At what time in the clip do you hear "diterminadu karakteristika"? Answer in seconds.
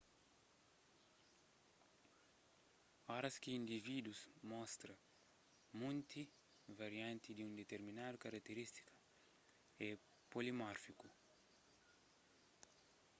7.59-8.93